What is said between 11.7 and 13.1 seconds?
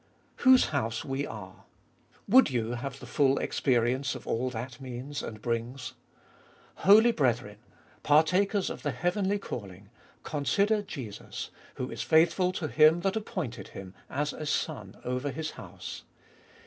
who is faithful to Him